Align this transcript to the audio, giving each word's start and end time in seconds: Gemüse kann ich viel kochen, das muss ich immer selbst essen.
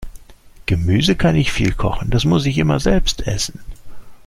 Gemüse 0.65 1.15
kann 1.15 1.35
ich 1.35 1.51
viel 1.51 1.73
kochen, 1.75 2.09
das 2.09 2.25
muss 2.25 2.47
ich 2.47 2.57
immer 2.57 2.79
selbst 2.79 3.27
essen. 3.27 3.59